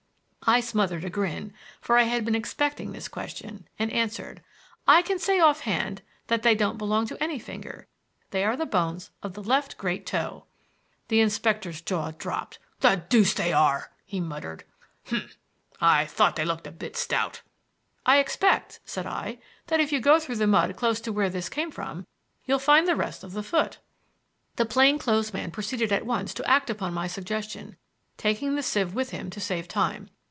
[0.43, 4.41] I smothered a grin (for I had been expecting this question), and answered:
[4.87, 7.87] "I can say offhand that they don't belong to any finger.
[8.31, 10.47] They are the bones of the left great toe."
[11.09, 12.57] The inspector's jaw dropped.
[12.79, 14.63] "The deuce they are!" he muttered.
[15.05, 15.29] "H'm.
[15.79, 17.43] I thought they looked a bit stout."
[18.03, 19.37] "I expect," said I,
[19.67, 22.07] "that if you go through the mud close to where this came from
[22.45, 23.77] you'll find the rest of the foot."
[24.55, 27.77] The plain clothes man proceeded at once to act on my suggestion,
[28.17, 30.09] taking the sieve with him to save time.